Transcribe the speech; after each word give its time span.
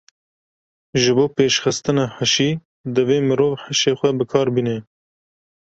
Ji 1.01 1.11
bo 1.15 1.25
pêşxistina 1.35 2.05
hişî, 2.17 2.49
divê 2.93 3.17
mirov 3.29 3.53
hişê 3.65 3.91
xwe 3.99 4.09
bi 4.17 4.25
kar 4.31 4.47
bîne. 4.55 4.77